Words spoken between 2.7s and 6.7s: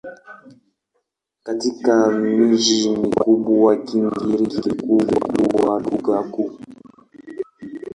mikubwa Kigiriki kilikuwa lugha kuu.